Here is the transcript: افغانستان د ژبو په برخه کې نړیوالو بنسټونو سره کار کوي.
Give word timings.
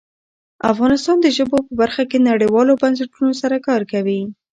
افغانستان 0.71 1.17
د 1.21 1.27
ژبو 1.37 1.57
په 1.67 1.73
برخه 1.81 2.03
کې 2.09 2.25
نړیوالو 2.29 2.79
بنسټونو 2.81 3.31
سره 3.41 3.57
کار 3.67 3.81
کوي. 3.91 4.21